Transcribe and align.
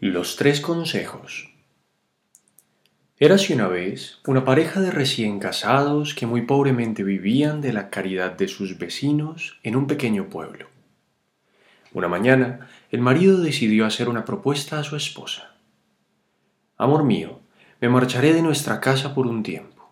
Los 0.00 0.36
tres 0.36 0.60
consejos. 0.60 1.52
Érase 3.16 3.52
una 3.52 3.66
vez 3.66 4.20
una 4.28 4.44
pareja 4.44 4.78
de 4.80 4.92
recién 4.92 5.40
casados 5.40 6.14
que 6.14 6.24
muy 6.24 6.42
pobremente 6.42 7.02
vivían 7.02 7.60
de 7.60 7.72
la 7.72 7.90
caridad 7.90 8.30
de 8.30 8.46
sus 8.46 8.78
vecinos 8.78 9.58
en 9.64 9.74
un 9.74 9.88
pequeño 9.88 10.28
pueblo. 10.28 10.68
Una 11.92 12.06
mañana, 12.06 12.68
el 12.92 13.00
marido 13.00 13.40
decidió 13.40 13.86
hacer 13.86 14.08
una 14.08 14.24
propuesta 14.24 14.78
a 14.78 14.84
su 14.84 14.94
esposa. 14.94 15.56
Amor 16.76 17.02
mío, 17.02 17.40
me 17.80 17.88
marcharé 17.88 18.32
de 18.32 18.42
nuestra 18.42 18.78
casa 18.78 19.16
por 19.16 19.26
un 19.26 19.42
tiempo. 19.42 19.90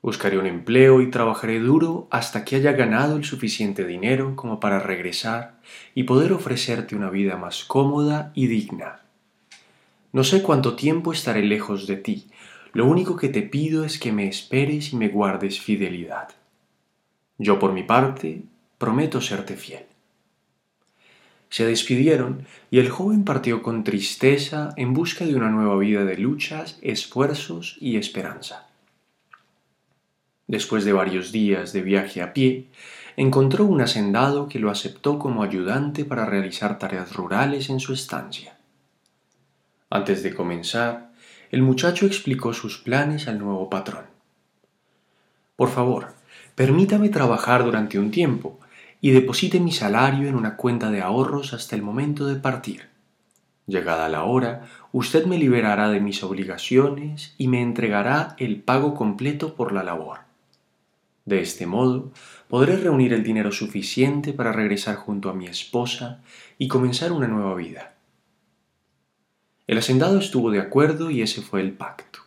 Buscaré 0.00 0.38
un 0.38 0.46
empleo 0.46 1.02
y 1.02 1.10
trabajaré 1.10 1.60
duro 1.60 2.08
hasta 2.10 2.46
que 2.46 2.56
haya 2.56 2.72
ganado 2.72 3.18
el 3.18 3.24
suficiente 3.24 3.84
dinero 3.84 4.36
como 4.36 4.58
para 4.58 4.78
regresar 4.78 5.60
y 5.94 6.04
poder 6.04 6.32
ofrecerte 6.32 6.96
una 6.96 7.10
vida 7.10 7.36
más 7.36 7.66
cómoda 7.66 8.32
y 8.34 8.46
digna 8.46 9.03
no 10.14 10.22
sé 10.22 10.42
cuánto 10.44 10.76
tiempo 10.76 11.12
estaré 11.12 11.42
lejos 11.42 11.88
de 11.88 11.96
ti. 11.96 12.28
Lo 12.72 12.86
único 12.86 13.16
que 13.16 13.28
te 13.28 13.42
pido 13.42 13.84
es 13.84 13.98
que 13.98 14.12
me 14.12 14.28
esperes 14.28 14.92
y 14.92 14.96
me 14.96 15.08
guardes 15.08 15.58
fidelidad. 15.58 16.28
Yo 17.36 17.58
por 17.58 17.72
mi 17.72 17.82
parte 17.82 18.44
prometo 18.78 19.20
serte 19.20 19.56
fiel. 19.56 19.86
Se 21.48 21.66
despidieron 21.66 22.46
y 22.70 22.78
el 22.78 22.90
joven 22.90 23.24
partió 23.24 23.60
con 23.60 23.82
tristeza 23.82 24.72
en 24.76 24.94
busca 24.94 25.26
de 25.26 25.34
una 25.34 25.50
nueva 25.50 25.76
vida 25.78 26.04
de 26.04 26.16
luchas, 26.16 26.78
esfuerzos 26.80 27.76
y 27.80 27.96
esperanza. 27.96 28.68
Después 30.46 30.84
de 30.84 30.92
varios 30.92 31.32
días 31.32 31.72
de 31.72 31.82
viaje 31.82 32.22
a 32.22 32.32
pie, 32.32 32.68
encontró 33.16 33.64
un 33.64 33.80
hacendado 33.80 34.48
que 34.48 34.60
lo 34.60 34.70
aceptó 34.70 35.18
como 35.18 35.42
ayudante 35.42 36.04
para 36.04 36.24
realizar 36.24 36.78
tareas 36.78 37.14
rurales 37.14 37.68
en 37.68 37.80
su 37.80 37.92
estancia. 37.92 38.54
Antes 39.94 40.24
de 40.24 40.34
comenzar, 40.34 41.12
el 41.52 41.62
muchacho 41.62 42.04
explicó 42.04 42.52
sus 42.52 42.78
planes 42.78 43.28
al 43.28 43.38
nuevo 43.38 43.70
patrón. 43.70 44.06
Por 45.54 45.70
favor, 45.70 46.14
permítame 46.56 47.10
trabajar 47.10 47.62
durante 47.62 48.00
un 48.00 48.10
tiempo 48.10 48.58
y 49.00 49.12
deposite 49.12 49.60
mi 49.60 49.70
salario 49.70 50.26
en 50.26 50.34
una 50.34 50.56
cuenta 50.56 50.90
de 50.90 51.00
ahorros 51.00 51.54
hasta 51.54 51.76
el 51.76 51.82
momento 51.82 52.26
de 52.26 52.34
partir. 52.34 52.88
Llegada 53.68 54.08
la 54.08 54.24
hora, 54.24 54.66
usted 54.90 55.26
me 55.26 55.38
liberará 55.38 55.88
de 55.90 56.00
mis 56.00 56.24
obligaciones 56.24 57.36
y 57.38 57.46
me 57.46 57.62
entregará 57.62 58.34
el 58.40 58.60
pago 58.62 58.94
completo 58.94 59.54
por 59.54 59.72
la 59.72 59.84
labor. 59.84 60.22
De 61.24 61.40
este 61.40 61.66
modo, 61.66 62.10
podré 62.48 62.78
reunir 62.78 63.12
el 63.12 63.22
dinero 63.22 63.52
suficiente 63.52 64.32
para 64.32 64.50
regresar 64.50 64.96
junto 64.96 65.30
a 65.30 65.34
mi 65.34 65.46
esposa 65.46 66.20
y 66.58 66.66
comenzar 66.66 67.12
una 67.12 67.28
nueva 67.28 67.54
vida. 67.54 67.93
El 69.66 69.78
hacendado 69.78 70.18
estuvo 70.18 70.50
de 70.50 70.60
acuerdo 70.60 71.10
y 71.10 71.22
ese 71.22 71.40
fue 71.40 71.60
el 71.62 71.72
pacto. 71.72 72.20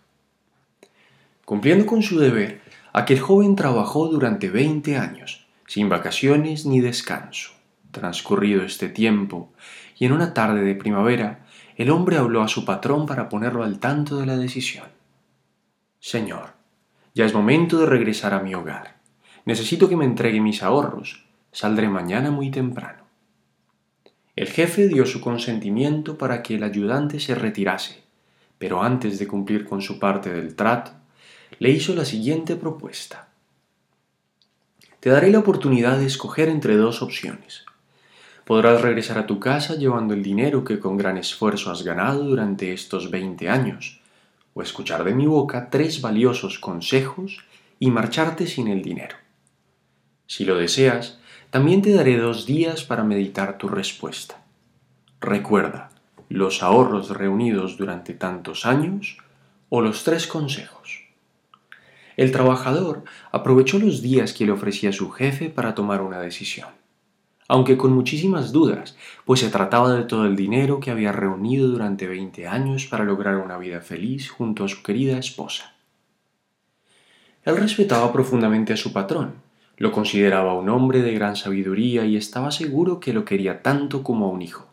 Cumpliendo 1.45 1.85
con 1.85 2.01
su 2.01 2.19
deber, 2.19 2.61
aquel 2.93 3.19
joven 3.19 3.55
trabajó 3.55 4.07
durante 4.07 4.49
veinte 4.49 4.97
años, 4.97 5.45
sin 5.67 5.87
vacaciones 5.87 6.65
ni 6.65 6.81
descanso. 6.81 7.51
Transcurrido 7.91 8.63
este 8.63 8.89
tiempo, 8.89 9.53
y 9.97 10.05
en 10.05 10.13
una 10.13 10.33
tarde 10.33 10.61
de 10.61 10.75
primavera, 10.75 11.45
el 11.75 11.91
hombre 11.91 12.17
habló 12.17 12.41
a 12.41 12.47
su 12.47 12.65
patrón 12.65 13.05
para 13.05 13.29
ponerlo 13.29 13.63
al 13.63 13.79
tanto 13.79 14.17
de 14.17 14.25
la 14.25 14.35
decisión. 14.35 14.87
Señor, 15.99 16.53
ya 17.13 17.25
es 17.25 17.33
momento 17.33 17.79
de 17.79 17.85
regresar 17.85 18.33
a 18.33 18.39
mi 18.39 18.55
hogar. 18.55 18.97
Necesito 19.45 19.87
que 19.87 19.95
me 19.95 20.05
entregue 20.05 20.41
mis 20.41 20.63
ahorros. 20.63 21.23
Saldré 21.51 21.87
mañana 21.87 22.31
muy 22.31 22.51
temprano. 22.51 23.06
El 24.37 24.49
jefe 24.49 24.87
dio 24.87 25.07
su 25.07 25.19
consentimiento 25.19 26.15
para 26.19 26.43
que 26.43 26.55
el 26.55 26.63
ayudante 26.63 27.19
se 27.19 27.33
retirase, 27.33 28.03
pero 28.59 28.83
antes 28.83 29.17
de 29.17 29.27
cumplir 29.27 29.65
con 29.65 29.81
su 29.81 29.97
parte 29.97 30.31
del 30.31 30.55
trato, 30.55 30.91
le 31.57 31.71
hizo 31.71 31.95
la 31.95 32.05
siguiente 32.05 32.55
propuesta. 32.55 33.29
Te 34.99 35.09
daré 35.09 35.31
la 35.31 35.39
oportunidad 35.39 35.97
de 35.97 36.05
escoger 36.05 36.49
entre 36.49 36.75
dos 36.75 37.01
opciones. 37.01 37.65
Podrás 38.45 38.83
regresar 38.83 39.17
a 39.17 39.25
tu 39.25 39.39
casa 39.39 39.75
llevando 39.75 40.13
el 40.13 40.21
dinero 40.21 40.63
que 40.63 40.77
con 40.77 40.97
gran 40.97 41.17
esfuerzo 41.17 41.71
has 41.71 41.81
ganado 41.81 42.23
durante 42.23 42.73
estos 42.73 43.09
veinte 43.09 43.49
años, 43.49 44.01
o 44.53 44.61
escuchar 44.61 45.03
de 45.03 45.15
mi 45.15 45.25
boca 45.25 45.71
tres 45.71 45.99
valiosos 45.99 46.59
consejos 46.59 47.39
y 47.79 47.89
marcharte 47.89 48.45
sin 48.45 48.67
el 48.67 48.83
dinero. 48.83 49.17
Si 50.27 50.45
lo 50.45 50.57
deseas, 50.57 51.17
también 51.49 51.81
te 51.81 51.93
daré 51.93 52.17
dos 52.17 52.45
días 52.45 52.83
para 52.83 53.03
meditar 53.03 53.57
tu 53.57 53.69
respuesta. 53.69 54.43
Recuerda 55.21 55.89
los 56.29 56.61
ahorros 56.61 57.09
reunidos 57.09 57.77
durante 57.77 58.13
tantos 58.13 58.65
años 58.65 59.17
o 59.69 59.81
los 59.81 60.03
tres 60.03 60.27
consejos. 60.27 61.05
El 62.17 62.31
trabajador 62.31 63.03
aprovechó 63.31 63.79
los 63.79 64.01
días 64.01 64.33
que 64.33 64.45
le 64.45 64.51
ofrecía 64.51 64.91
su 64.91 65.11
jefe 65.11 65.49
para 65.49 65.73
tomar 65.73 66.01
una 66.01 66.19
decisión, 66.19 66.69
aunque 67.47 67.77
con 67.77 67.93
muchísimas 67.93 68.51
dudas, 68.51 68.97
pues 69.23 69.39
se 69.39 69.49
trataba 69.49 69.93
de 69.93 70.03
todo 70.03 70.25
el 70.25 70.35
dinero 70.35 70.79
que 70.79 70.91
había 70.91 71.11
reunido 71.11 71.69
durante 71.69 72.07
20 72.07 72.47
años 72.47 72.87
para 72.87 73.05
lograr 73.05 73.37
una 73.37 73.57
vida 73.57 73.79
feliz 73.81 74.29
junto 74.29 74.65
a 74.65 74.67
su 74.67 74.83
querida 74.83 75.17
esposa. 75.17 75.75
Él 77.45 77.55
respetaba 77.55 78.11
profundamente 78.11 78.73
a 78.73 78.77
su 78.77 78.91
patrón, 78.91 79.46
lo 79.77 79.91
consideraba 79.91 80.55
un 80.55 80.69
hombre 80.69 81.03
de 81.03 81.13
gran 81.13 81.35
sabiduría 81.35 82.03
y 82.05 82.17
estaba 82.17 82.51
seguro 82.51 82.99
que 82.99 83.13
lo 83.13 83.25
quería 83.25 83.61
tanto 83.61 84.03
como 84.03 84.25
a 84.25 84.29
un 84.29 84.41
hijo. 84.41 84.67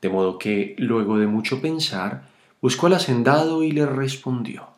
De 0.00 0.08
modo 0.08 0.38
que, 0.38 0.74
luego 0.78 1.18
de 1.18 1.26
mucho 1.26 1.60
pensar, 1.60 2.28
buscó 2.62 2.86
al 2.86 2.94
hacendado 2.94 3.62
y 3.62 3.72
le 3.72 3.86
respondió 3.86 4.68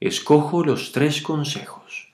Escojo 0.00 0.64
los 0.64 0.92
tres 0.92 1.22
consejos. 1.22 2.08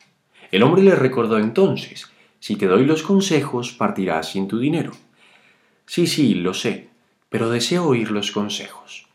El 0.51 0.65
hombre 0.65 0.83
le 0.83 0.95
recordó 0.97 1.39
entonces 1.39 2.11
Si 2.41 2.57
te 2.57 2.67
doy 2.67 2.85
los 2.87 3.03
consejos, 3.03 3.73
partirás 3.73 4.33
sin 4.33 4.49
tu 4.49 4.59
dinero. 4.59 4.93
Sí, 5.87 6.07
sí, 6.07 6.35
lo 6.35 6.55
sé, 6.55 6.89
pero 7.29 7.51
deseo 7.51 7.87
oír 7.87 8.11
los 8.11 8.33
consejos. 8.33 9.07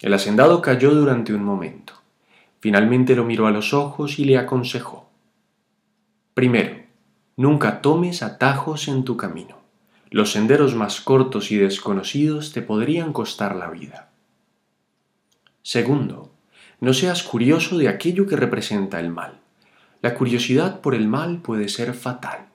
El 0.00 0.12
hacendado 0.12 0.60
calló 0.60 0.94
durante 0.94 1.32
un 1.32 1.44
momento. 1.44 1.94
Finalmente 2.60 3.16
lo 3.16 3.24
miró 3.24 3.46
a 3.46 3.50
los 3.50 3.72
ojos 3.72 4.18
y 4.18 4.24
le 4.24 4.38
aconsejó 4.38 5.11
Primero, 6.34 6.76
nunca 7.36 7.82
tomes 7.82 8.22
atajos 8.22 8.88
en 8.88 9.04
tu 9.04 9.16
camino. 9.16 9.58
Los 10.10 10.32
senderos 10.32 10.74
más 10.74 11.00
cortos 11.00 11.50
y 11.52 11.56
desconocidos 11.56 12.52
te 12.52 12.62
podrían 12.62 13.12
costar 13.12 13.54
la 13.54 13.70
vida. 13.70 14.10
Segundo, 15.62 16.32
no 16.80 16.94
seas 16.94 17.22
curioso 17.22 17.78
de 17.78 17.88
aquello 17.88 18.26
que 18.26 18.36
representa 18.36 18.98
el 18.98 19.10
mal. 19.10 19.40
La 20.00 20.14
curiosidad 20.14 20.80
por 20.80 20.94
el 20.94 21.06
mal 21.06 21.42
puede 21.42 21.68
ser 21.68 21.94
fatal. 21.94 22.48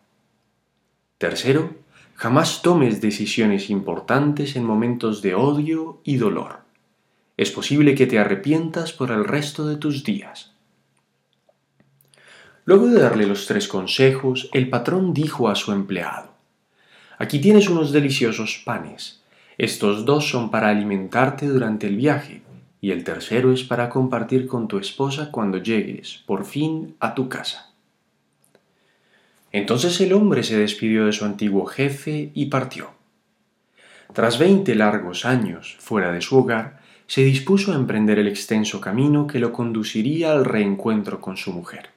Tercero, 1.18 1.76
jamás 2.16 2.62
tomes 2.62 3.00
decisiones 3.00 3.70
importantes 3.70 4.56
en 4.56 4.66
momentos 4.66 5.22
de 5.22 5.36
odio 5.36 6.02
y 6.04 6.18
dolor. 6.18 6.62
Es 7.38 7.52
posible 7.52 7.94
que 7.94 8.08
te 8.08 8.18
arrepientas 8.18 8.92
por 8.92 9.12
el 9.12 9.24
resto 9.24 9.68
de 9.68 9.78
tus 9.78 10.04
días. 10.04 10.57
Luego 12.68 12.90
de 12.90 13.00
darle 13.00 13.26
los 13.26 13.48
tres 13.48 13.66
consejos, 13.70 14.50
el 14.52 14.70
patrón 14.70 15.14
dijo 15.14 15.48
a 15.48 15.56
su 15.56 15.72
empleado, 15.72 16.34
Aquí 17.18 17.40
tienes 17.40 17.70
unos 17.70 17.94
deliciosos 17.94 18.62
panes. 18.66 19.22
Estos 19.58 20.04
dos 20.04 20.28
son 20.30 20.52
para 20.52 20.68
alimentarte 20.68 21.48
durante 21.48 21.88
el 21.88 21.96
viaje, 21.96 22.42
y 22.82 22.92
el 22.92 23.06
tercero 23.06 23.54
es 23.54 23.64
para 23.64 23.88
compartir 23.88 24.48
con 24.48 24.68
tu 24.68 24.80
esposa 24.80 25.32
cuando 25.32 25.60
llegues, 25.60 26.22
por 26.26 26.44
fin, 26.44 26.98
a 27.00 27.16
tu 27.16 27.30
casa. 27.30 27.72
Entonces 29.54 30.02
el 30.02 30.12
hombre 30.12 30.44
se 30.44 30.58
despidió 30.58 31.06
de 31.06 31.14
su 31.14 31.24
antiguo 31.24 31.68
jefe 31.68 32.32
y 32.34 32.48
partió. 32.48 32.90
Tras 34.12 34.38
veinte 34.38 34.76
largos 34.76 35.24
años 35.24 35.78
fuera 35.80 36.12
de 36.12 36.20
su 36.20 36.38
hogar, 36.38 36.82
se 37.08 37.24
dispuso 37.24 37.72
a 37.72 37.76
emprender 37.76 38.20
el 38.20 38.28
extenso 38.28 38.82
camino 38.82 39.26
que 39.26 39.40
lo 39.40 39.54
conduciría 39.54 40.34
al 40.34 40.44
reencuentro 40.44 41.22
con 41.22 41.38
su 41.38 41.54
mujer. 41.54 41.96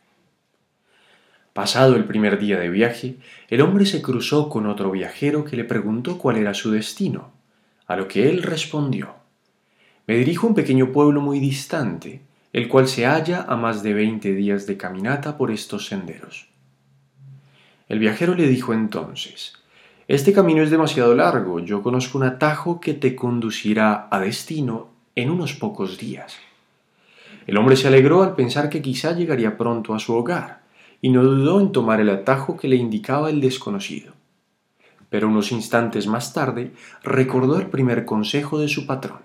Pasado 1.61 1.95
el 1.95 2.07
primer 2.07 2.39
día 2.39 2.59
de 2.59 2.71
viaje, 2.71 3.17
el 3.51 3.61
hombre 3.61 3.85
se 3.85 4.01
cruzó 4.01 4.49
con 4.49 4.67
otro 4.67 4.91
viajero 4.91 5.45
que 5.45 5.59
le 5.59 5.65
preguntó 5.65 6.17
cuál 6.17 6.39
era 6.39 6.55
su 6.55 6.71
destino, 6.71 7.33
a 7.87 7.97
lo 7.97 8.09
que 8.09 8.31
él 8.31 8.43
respondió 8.43 9.11
Me 10.07 10.17
dirijo 10.17 10.47
a 10.47 10.49
un 10.49 10.55
pequeño 10.55 10.91
pueblo 10.91 11.21
muy 11.21 11.39
distante, 11.39 12.23
el 12.55 12.67
cual 12.67 12.89
se 12.89 13.05
halla 13.05 13.45
a 13.47 13.57
más 13.57 13.83
de 13.83 13.93
veinte 13.93 14.33
días 14.33 14.67
de 14.67 14.79
caminata 14.79 15.37
por 15.37 15.51
estos 15.51 15.85
senderos. 15.85 16.49
El 17.91 17.99
viajero 17.99 18.35
le 18.35 18.49
dijo 18.49 18.73
entonces 18.73 19.53
Este 20.09 20.33
camino 20.33 20.63
es 20.63 20.71
demasiado 20.71 21.15
largo, 21.15 21.61
yo 21.61 21.83
conozco 21.83 22.17
un 22.17 22.25
atajo 22.25 22.81
que 22.81 22.95
te 22.95 23.15
conducirá 23.15 24.09
a 24.11 24.19
destino 24.19 24.89
en 25.15 25.29
unos 25.29 25.53
pocos 25.53 25.99
días. 25.99 26.39
El 27.47 27.59
hombre 27.59 27.77
se 27.77 27.89
alegró 27.89 28.23
al 28.23 28.35
pensar 28.35 28.71
que 28.71 28.81
quizá 28.81 29.13
llegaría 29.13 29.59
pronto 29.59 29.93
a 29.93 29.99
su 29.99 30.15
hogar, 30.15 30.60
y 31.01 31.11
no 31.11 31.23
dudó 31.23 31.61
en 31.61 31.73
tomar 31.73 32.01
el 32.01 32.11
atajo 32.11 32.57
que 32.57 32.69
le 32.69 32.77
indicaba 32.77 33.31
el 33.31 33.41
desconocido. 33.41 34.15
pero 35.09 35.27
unos 35.27 35.51
instantes 35.51 36.07
más 36.07 36.33
tarde 36.33 36.73
recordó 37.03 37.59
el 37.59 37.67
primer 37.67 38.05
consejo 38.05 38.61
de 38.61 38.69
su 38.69 38.87
patrón. 38.87 39.19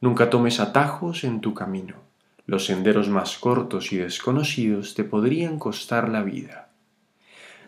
Nunca 0.00 0.30
tomes 0.30 0.60
atajos 0.60 1.24
en 1.24 1.40
tu 1.40 1.54
camino. 1.54 1.96
Los 2.46 2.66
senderos 2.66 3.08
más 3.08 3.36
cortos 3.38 3.92
y 3.92 3.96
desconocidos 3.96 4.94
te 4.94 5.02
podrían 5.02 5.58
costar 5.58 6.08
la 6.08 6.22
vida. 6.22 6.68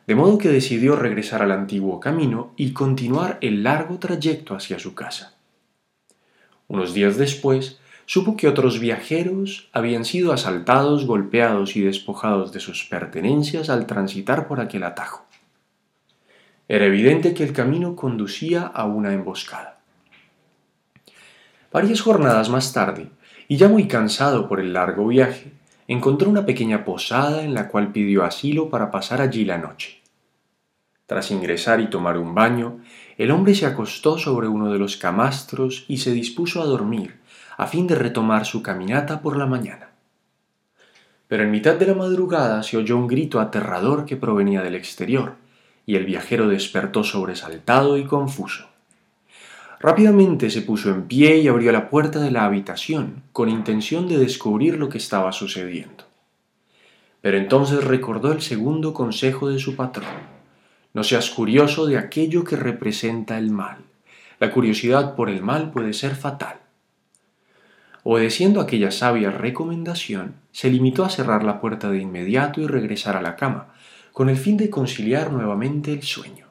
De 0.06 0.14
modo 0.14 0.38
que 0.38 0.48
decidió 0.48 0.94
regresar 0.94 1.42
al 1.42 1.50
antiguo 1.50 1.98
camino 1.98 2.52
y 2.56 2.72
continuar 2.72 3.38
el 3.40 3.64
largo 3.64 3.98
trayecto 3.98 4.54
hacia 4.54 4.78
su 4.78 4.94
casa. 4.94 5.34
Unos 6.68 6.94
días 6.94 7.16
después, 7.16 7.80
supo 8.08 8.38
que 8.38 8.48
otros 8.48 8.80
viajeros 8.80 9.68
habían 9.70 10.06
sido 10.06 10.32
asaltados, 10.32 11.04
golpeados 11.04 11.76
y 11.76 11.82
despojados 11.82 12.52
de 12.52 12.60
sus 12.60 12.86
pertenencias 12.86 13.68
al 13.68 13.84
transitar 13.84 14.48
por 14.48 14.60
aquel 14.60 14.84
atajo. 14.84 15.26
Era 16.68 16.86
evidente 16.86 17.34
que 17.34 17.44
el 17.44 17.52
camino 17.52 17.96
conducía 17.96 18.62
a 18.62 18.86
una 18.86 19.12
emboscada. 19.12 19.80
Varias 21.70 22.00
jornadas 22.00 22.48
más 22.48 22.72
tarde, 22.72 23.10
y 23.46 23.58
ya 23.58 23.68
muy 23.68 23.86
cansado 23.86 24.48
por 24.48 24.60
el 24.60 24.72
largo 24.72 25.06
viaje, 25.06 25.52
encontró 25.86 26.30
una 26.30 26.46
pequeña 26.46 26.86
posada 26.86 27.42
en 27.42 27.52
la 27.52 27.68
cual 27.68 27.92
pidió 27.92 28.24
asilo 28.24 28.70
para 28.70 28.90
pasar 28.90 29.20
allí 29.20 29.44
la 29.44 29.58
noche. 29.58 30.00
Tras 31.04 31.30
ingresar 31.30 31.78
y 31.80 31.90
tomar 31.90 32.16
un 32.16 32.34
baño, 32.34 32.80
el 33.18 33.30
hombre 33.32 33.54
se 33.54 33.66
acostó 33.66 34.16
sobre 34.16 34.48
uno 34.48 34.72
de 34.72 34.78
los 34.78 34.96
camastros 34.96 35.84
y 35.88 35.98
se 35.98 36.12
dispuso 36.12 36.62
a 36.62 36.64
dormir, 36.64 37.18
a 37.58 37.66
fin 37.66 37.88
de 37.88 37.96
retomar 37.96 38.46
su 38.46 38.62
caminata 38.62 39.20
por 39.20 39.36
la 39.36 39.44
mañana. 39.44 39.90
Pero 41.26 41.42
en 41.42 41.50
mitad 41.50 41.74
de 41.74 41.86
la 41.86 41.94
madrugada 41.94 42.62
se 42.62 42.76
oyó 42.76 42.96
un 42.96 43.08
grito 43.08 43.40
aterrador 43.40 44.06
que 44.06 44.16
provenía 44.16 44.62
del 44.62 44.76
exterior, 44.76 45.34
y 45.84 45.96
el 45.96 46.04
viajero 46.04 46.48
despertó 46.48 47.02
sobresaltado 47.02 47.98
y 47.98 48.04
confuso. 48.04 48.68
Rápidamente 49.80 50.50
se 50.50 50.62
puso 50.62 50.90
en 50.90 51.08
pie 51.08 51.38
y 51.38 51.48
abrió 51.48 51.72
la 51.72 51.90
puerta 51.90 52.20
de 52.20 52.30
la 52.30 52.44
habitación, 52.44 53.24
con 53.32 53.48
intención 53.48 54.06
de 54.06 54.18
descubrir 54.18 54.78
lo 54.78 54.88
que 54.88 54.98
estaba 54.98 55.32
sucediendo. 55.32 56.04
Pero 57.20 57.38
entonces 57.38 57.82
recordó 57.82 58.32
el 58.32 58.40
segundo 58.40 58.94
consejo 58.94 59.48
de 59.48 59.58
su 59.58 59.74
patrón. 59.74 60.38
No 60.94 61.02
seas 61.02 61.28
curioso 61.30 61.86
de 61.86 61.98
aquello 61.98 62.44
que 62.44 62.56
representa 62.56 63.36
el 63.36 63.50
mal. 63.50 63.78
La 64.38 64.52
curiosidad 64.52 65.16
por 65.16 65.28
el 65.28 65.42
mal 65.42 65.72
puede 65.72 65.92
ser 65.92 66.14
fatal. 66.14 66.60
Obedeciendo 68.10 68.62
aquella 68.62 68.90
sabia 68.90 69.30
recomendación, 69.30 70.36
se 70.50 70.70
limitó 70.70 71.04
a 71.04 71.10
cerrar 71.10 71.44
la 71.44 71.60
puerta 71.60 71.90
de 71.90 71.98
inmediato 71.98 72.62
y 72.62 72.66
regresar 72.66 73.18
a 73.18 73.20
la 73.20 73.36
cama, 73.36 73.74
con 74.14 74.30
el 74.30 74.38
fin 74.38 74.56
de 74.56 74.70
conciliar 74.70 75.30
nuevamente 75.30 75.92
el 75.92 76.02
sueño. 76.02 76.46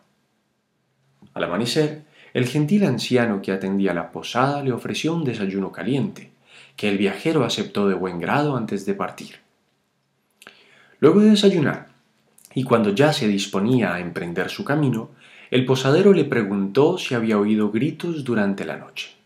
Al 1.34 1.46
amanecer, 1.46 2.04
el 2.36 2.46
gentil 2.46 2.84
anciano 2.84 3.42
que 3.42 3.52
atendía 3.52 3.96
la 3.96 4.12
posada 4.12 4.62
le 4.62 4.72
ofreció 4.72 5.16
un 5.16 5.24
desayuno 5.24 5.72
caliente, 5.72 6.30
que 6.76 6.90
el 6.90 7.00
viajero 7.00 7.44
aceptó 7.44 7.88
de 7.88 7.96
buen 7.96 8.20
grado 8.20 8.56
antes 8.56 8.86
de 8.86 8.94
partir. 8.94 9.38
Luego 11.00 11.22
de 11.22 11.32
desayunar, 11.32 11.88
y 12.54 12.66
cuando 12.66 12.92
ya 12.92 13.14
se 13.14 13.28
disponía 13.28 13.96
a 13.96 14.00
emprender 14.00 14.52
su 14.52 14.64
camino, 14.64 15.10
el 15.50 15.66
posadero 15.66 16.14
le 16.14 16.26
preguntó 16.26 17.00
si 17.00 17.16
había 17.16 17.40
oído 17.40 17.72
gritos 17.72 18.24
durante 18.24 18.64
la 18.64 18.78
noche. 18.78 19.17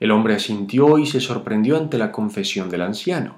El 0.00 0.10
hombre 0.12 0.34
asintió 0.34 0.98
y 0.98 1.06
se 1.06 1.20
sorprendió 1.20 1.76
ante 1.76 1.98
la 1.98 2.10
confesión 2.10 2.70
del 2.70 2.80
anciano, 2.80 3.36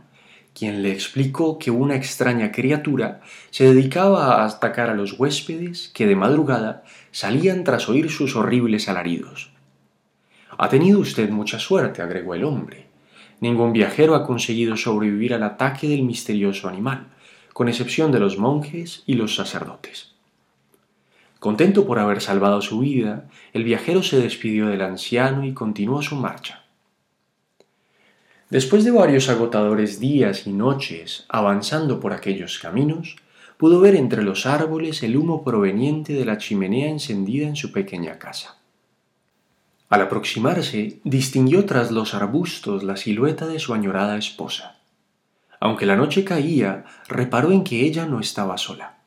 quien 0.55 0.83
le 0.83 0.93
explicó 0.93 1.59
que 1.59 1.73
una 1.73 1.97
extraña 1.97 2.53
criatura 2.53 3.21
se 3.51 3.65
dedicaba 3.65 4.37
a 4.37 4.47
atacar 4.47 4.89
a 4.89 4.95
los 4.95 5.19
huéspedes 5.19 5.91
que 5.93 6.07
de 6.07 6.15
madrugada 6.15 6.85
salían 7.11 7.65
tras 7.65 7.89
oír 7.89 8.11
sus 8.11 8.37
horribles 8.37 8.89
alaridos. 8.89 9.51
Ha 10.57 10.69
tenido 10.69 11.01
usted 11.01 11.31
mucha 11.31 11.59
suerte, 11.59 12.01
agregó 12.01 12.35
el 12.35 12.45
hombre. 12.45 12.87
Ningún 13.41 13.73
viajero 13.73 14.15
ha 14.15 14.25
conseguido 14.25 14.77
sobrevivir 14.77 15.35
al 15.35 15.43
ataque 15.43 15.89
del 15.89 16.05
misterioso 16.05 16.69
animal, 16.69 17.09
con 17.53 17.69
excepción 17.69 18.13
de 18.13 18.21
los 18.21 18.39
monjes 18.39 19.03
y 19.05 19.15
los 19.15 19.35
sacerdotes. 19.35 20.12
Contento 21.43 21.87
por 21.87 21.99
haber 21.99 22.21
salvado 22.21 22.63
su 22.63 22.79
vida, 22.79 23.29
el 23.53 23.65
viajero 23.65 24.05
se 24.05 24.17
despidió 24.17 24.69
del 24.69 24.81
anciano 24.81 25.45
y 25.45 25.53
continuó 25.53 26.01
su 26.01 26.15
marcha. 26.15 26.63
Después 28.49 28.85
de 28.85 28.93
varios 28.93 29.29
agotadores 29.29 29.99
días 29.99 30.47
y 30.47 30.53
noches 30.53 31.27
avanzando 31.29 31.99
por 31.99 32.13
aquellos 32.13 32.61
caminos, 32.61 33.17
pudo 33.57 33.81
ver 33.81 33.97
entre 33.97 34.23
los 34.23 34.47
árboles 34.47 35.03
el 35.03 35.17
humo 35.17 35.43
proveniente 35.43 36.13
de 36.13 36.25
la 36.25 36.39
chimenea 36.39 36.89
encendida 36.89 37.49
en 37.49 37.57
su 37.57 37.73
pequeña 37.73 38.21
casa. 38.21 38.59
Al 39.89 40.03
aproximarse, 40.03 41.01
distinguió 41.03 41.67
tras 41.67 41.91
los 41.91 42.15
arbustos 42.15 42.85
la 42.85 42.97
silueta 42.97 43.49
de 43.49 43.59
su 43.59 43.75
añorada 43.75 44.17
esposa. 44.17 44.79
Aunque 45.59 45.87
la 45.87 45.97
noche 45.97 46.23
caía, 46.23 46.85
reparó 47.09 47.51
en 47.51 47.65
que 47.65 47.81
ella 47.81 48.07
no 48.07 48.21
estaba 48.21 48.59
sola. 48.59 49.02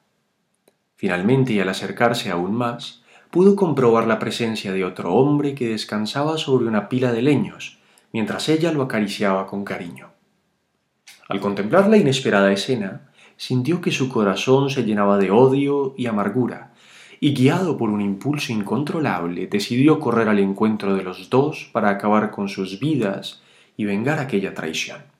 Finalmente, 0.95 1.53
y 1.53 1.59
al 1.59 1.69
acercarse 1.69 2.31
aún 2.31 2.53
más, 2.53 3.03
pudo 3.31 3.55
comprobar 3.55 4.07
la 4.07 4.19
presencia 4.19 4.71
de 4.71 4.85
otro 4.85 5.13
hombre 5.13 5.55
que 5.55 5.69
descansaba 5.69 6.37
sobre 6.37 6.67
una 6.67 6.87
pila 6.87 7.11
de 7.11 7.21
leños, 7.21 7.79
mientras 8.13 8.47
ella 8.47 8.71
lo 8.71 8.81
acariciaba 8.81 9.45
con 9.45 9.65
cariño. 9.65 10.11
Al 11.27 11.39
contemplar 11.39 11.89
la 11.89 11.97
inesperada 11.97 12.51
escena, 12.53 13.09
sintió 13.35 13.81
que 13.81 13.91
su 13.91 14.09
corazón 14.09 14.69
se 14.69 14.83
llenaba 14.83 15.17
de 15.17 15.31
odio 15.31 15.93
y 15.97 16.05
amargura, 16.05 16.73
y 17.19 17.33
guiado 17.33 17.77
por 17.77 17.89
un 17.89 18.01
impulso 18.01 18.53
incontrolable, 18.53 19.47
decidió 19.47 19.99
correr 19.99 20.29
al 20.29 20.39
encuentro 20.39 20.95
de 20.95 21.03
los 21.03 21.29
dos 21.29 21.69
para 21.71 21.89
acabar 21.89 22.31
con 22.31 22.47
sus 22.47 22.79
vidas 22.79 23.41
y 23.75 23.85
vengar 23.85 24.19
aquella 24.19 24.53
traición. 24.53 25.14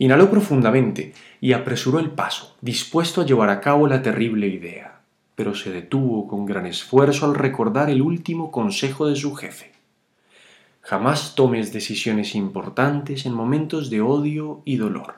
Inhaló 0.00 0.30
profundamente 0.30 1.12
y 1.42 1.52
apresuró 1.52 1.98
el 1.98 2.08
paso, 2.08 2.56
dispuesto 2.62 3.20
a 3.20 3.26
llevar 3.26 3.50
a 3.50 3.60
cabo 3.60 3.86
la 3.86 4.00
terrible 4.00 4.48
idea, 4.48 5.02
pero 5.34 5.54
se 5.54 5.70
detuvo 5.70 6.26
con 6.26 6.46
gran 6.46 6.64
esfuerzo 6.64 7.26
al 7.26 7.34
recordar 7.34 7.90
el 7.90 8.00
último 8.00 8.50
consejo 8.50 9.06
de 9.06 9.14
su 9.14 9.34
jefe. 9.34 9.72
Jamás 10.80 11.34
tomes 11.34 11.74
decisiones 11.74 12.34
importantes 12.34 13.26
en 13.26 13.34
momentos 13.34 13.90
de 13.90 14.00
odio 14.00 14.62
y 14.64 14.76
dolor. 14.76 15.16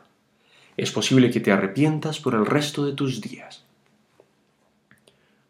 Es 0.76 0.90
posible 0.90 1.31
que 1.31 1.38
te 1.38 1.52
arrepientas 1.52 2.19
por 2.19 2.34
el 2.34 2.44
resto 2.44 2.84
de 2.84 2.94
tus 2.94 3.20
días. 3.20 3.62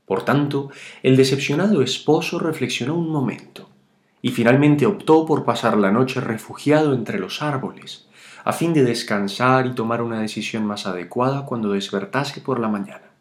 Por 0.05 0.27
tanto, 0.27 0.71
el 1.03 1.17
decepcionado 1.17 1.81
esposo 1.81 2.39
reflexionó 2.39 2.97
un 2.97 3.09
momento 3.09 3.71
y 4.21 4.29
finalmente 4.29 4.85
optó 4.85 5.25
por 5.25 5.47
pasar 5.47 5.79
la 5.79 5.91
noche 5.91 6.21
refugiado 6.21 6.93
entre 6.93 7.19
los 7.19 7.41
árboles, 7.41 8.07
a 8.45 8.53
fin 8.53 8.73
de 8.73 8.83
descansar 8.83 9.67
y 9.67 9.75
tomar 9.75 10.03
una 10.03 10.21
decisión 10.21 10.65
más 10.65 10.87
adecuada 10.87 11.45
cuando 11.45 11.73
despertase 11.73 12.41
por 12.41 12.59
la 12.59 12.69
mañana. 12.69 13.13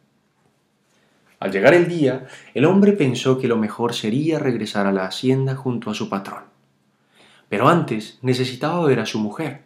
Al 1.40 1.52
llegar 1.52 1.74
el 1.74 1.88
día, 1.88 2.28
el 2.54 2.66
hombre 2.66 2.92
pensó 2.92 3.40
que 3.40 3.48
lo 3.48 3.58
mejor 3.58 3.94
sería 3.94 4.38
regresar 4.38 4.86
a 4.86 4.92
la 4.92 5.06
hacienda 5.06 5.56
junto 5.56 5.90
a 5.90 5.96
su 5.96 6.08
patrón. 6.08 6.44
Pero 7.50 7.68
antes 7.68 8.20
necesitaba 8.22 8.86
ver 8.86 9.00
a 9.00 9.06
su 9.06 9.20
mujer, 9.20 9.64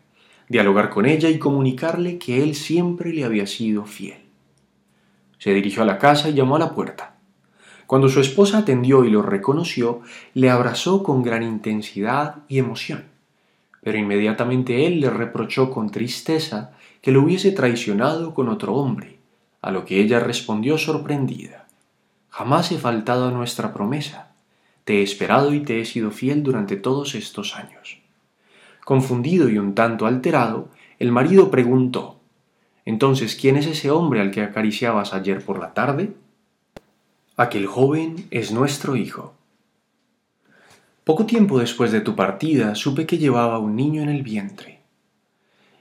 dialogar 0.48 0.90
con 0.90 1.06
ella 1.06 1.30
y 1.30 1.38
comunicarle 1.38 2.18
que 2.18 2.44
él 2.44 2.56
siempre 2.56 3.14
le 3.14 3.26
había 3.26 3.46
sido 3.46 3.86
fiel. 3.86 4.20
Se 5.38 5.54
dirigió 5.54 5.84
a 5.84 5.86
la 5.86 6.00
casa 6.00 6.30
y 6.30 6.34
llamó 6.34 6.56
a 6.56 6.60
la 6.60 6.74
puerta. 6.74 7.16
Cuando 7.88 8.10
su 8.10 8.20
esposa 8.20 8.60
atendió 8.60 9.04
y 9.04 9.10
lo 9.10 9.22
reconoció, 9.22 10.02
le 10.34 10.50
abrazó 10.50 11.04
con 11.04 11.24
gran 11.24 11.44
intensidad 11.44 12.38
y 12.48 12.58
emoción. 12.58 13.15
Pero 13.86 14.00
inmediatamente 14.00 14.88
él 14.88 15.00
le 15.00 15.12
reprochó 15.12 15.70
con 15.70 15.92
tristeza 15.92 16.72
que 17.04 17.12
lo 17.12 17.22
hubiese 17.22 17.52
traicionado 17.52 18.34
con 18.34 18.50
otro 18.50 18.74
hombre, 18.74 19.20
a 19.62 19.70
lo 19.70 19.86
que 19.86 20.02
ella 20.02 20.20
respondió 20.20 20.80
sorprendida. 20.80 21.68
Jamás 22.32 22.72
he 22.72 22.80
faltado 22.80 23.28
a 23.28 23.32
nuestra 23.32 23.76
promesa. 23.76 24.32
Te 24.86 25.02
he 25.02 25.04
esperado 25.04 25.54
y 25.54 25.60
te 25.60 25.80
he 25.80 25.86
sido 25.86 26.10
fiel 26.10 26.42
durante 26.42 26.78
todos 26.78 27.14
estos 27.14 27.56
años. 27.56 28.00
Confundido 28.84 29.50
y 29.50 29.60
un 29.60 29.76
tanto 29.76 30.08
alterado, 30.08 30.70
el 30.98 31.12
marido 31.12 31.52
preguntó 31.52 32.20
Entonces, 32.86 33.36
¿quién 33.36 33.56
es 33.56 33.68
ese 33.68 33.92
hombre 33.92 34.20
al 34.20 34.32
que 34.32 34.42
acariciabas 34.42 35.14
ayer 35.14 35.46
por 35.46 35.60
la 35.60 35.76
tarde? 35.76 36.16
Aquel 37.38 37.68
joven 37.68 38.26
es 38.32 38.52
nuestro 38.52 38.96
hijo. 38.96 39.36
Poco 41.06 41.28
tiempo 41.28 41.60
después 41.60 41.92
de 41.92 42.02
tu 42.02 42.16
partida 42.16 42.74
supe 42.74 43.06
que 43.06 43.20
llevaba 43.20 43.60
un 43.60 43.76
niño 43.76 44.02
en 44.02 44.10
el 44.10 44.24
vientre. 44.24 44.82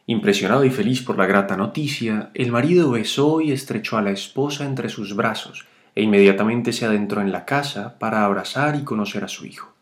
Impresionado 0.04 0.66
y 0.66 0.70
feliz 0.70 1.00
por 1.00 1.16
la 1.16 1.24
grata 1.24 1.56
noticia, 1.56 2.30
el 2.34 2.52
marido 2.52 2.90
besó 2.90 3.40
y 3.40 3.50
estrechó 3.50 3.96
a 3.96 4.02
la 4.02 4.10
esposa 4.10 4.66
entre 4.66 4.90
sus 4.90 5.16
brazos 5.16 5.64
e 5.94 6.02
inmediatamente 6.02 6.74
se 6.74 6.84
adentró 6.84 7.22
en 7.22 7.32
la 7.32 7.46
casa 7.46 7.98
para 7.98 8.22
abrazar 8.22 8.76
y 8.76 8.84
conocer 8.84 9.24
a 9.24 9.28
su 9.28 9.46
hijo. 9.46 9.72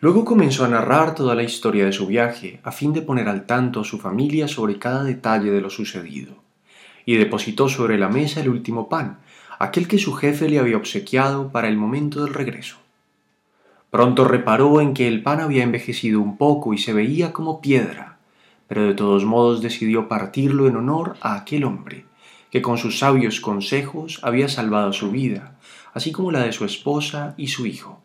Luego 0.00 0.24
comenzó 0.24 0.64
a 0.64 0.68
narrar 0.68 1.14
toda 1.14 1.36
la 1.36 1.44
historia 1.44 1.84
de 1.84 1.92
su 1.92 2.08
viaje 2.08 2.58
a 2.64 2.72
fin 2.72 2.92
de 2.92 3.02
poner 3.02 3.28
al 3.28 3.46
tanto 3.46 3.82
a 3.82 3.84
su 3.84 4.00
familia 4.00 4.48
sobre 4.48 4.80
cada 4.80 5.04
detalle 5.04 5.52
de 5.52 5.60
lo 5.60 5.70
sucedido, 5.70 6.42
y 7.06 7.14
depositó 7.14 7.68
sobre 7.68 7.96
la 7.98 8.08
mesa 8.08 8.40
el 8.40 8.48
último 8.48 8.88
pan, 8.88 9.20
aquel 9.60 9.86
que 9.86 9.98
su 9.98 10.12
jefe 10.14 10.48
le 10.48 10.58
había 10.58 10.76
obsequiado 10.76 11.52
para 11.52 11.68
el 11.68 11.76
momento 11.76 12.24
del 12.24 12.34
regreso. 12.34 12.78
Pronto 13.90 14.24
reparó 14.24 14.82
en 14.82 14.92
que 14.92 15.08
el 15.08 15.22
pan 15.22 15.40
había 15.40 15.62
envejecido 15.62 16.20
un 16.20 16.36
poco 16.36 16.74
y 16.74 16.78
se 16.78 16.92
veía 16.92 17.32
como 17.32 17.62
piedra, 17.62 18.18
pero 18.66 18.82
de 18.82 18.94
todos 18.94 19.24
modos 19.24 19.62
decidió 19.62 20.08
partirlo 20.08 20.68
en 20.68 20.76
honor 20.76 21.16
a 21.22 21.34
aquel 21.34 21.64
hombre, 21.64 22.04
que 22.50 22.60
con 22.60 22.76
sus 22.76 22.98
sabios 22.98 23.40
consejos 23.40 24.20
había 24.22 24.48
salvado 24.48 24.92
su 24.92 25.10
vida, 25.10 25.56
así 25.94 26.12
como 26.12 26.32
la 26.32 26.40
de 26.40 26.52
su 26.52 26.66
esposa 26.66 27.34
y 27.38 27.48
su 27.48 27.64
hijo. 27.64 28.02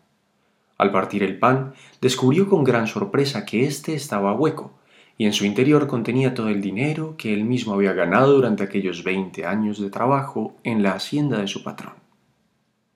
Al 0.78 0.90
partir 0.90 1.22
el 1.22 1.38
pan, 1.38 1.74
descubrió 2.00 2.48
con 2.48 2.64
gran 2.64 2.86
sorpresa 2.86 3.44
que 3.44 3.66
éste 3.66 3.94
estaba 3.94 4.32
hueco, 4.32 4.72
y 5.16 5.26
en 5.26 5.32
su 5.32 5.44
interior 5.44 5.86
contenía 5.86 6.34
todo 6.34 6.48
el 6.48 6.60
dinero 6.60 7.14
que 7.16 7.32
él 7.32 7.44
mismo 7.44 7.74
había 7.74 7.92
ganado 7.92 8.32
durante 8.32 8.64
aquellos 8.64 9.04
veinte 9.04 9.46
años 9.46 9.78
de 9.80 9.90
trabajo 9.90 10.56
en 10.64 10.82
la 10.82 10.92
hacienda 10.92 11.38
de 11.38 11.46
su 11.46 11.62
patrón. 11.62 12.03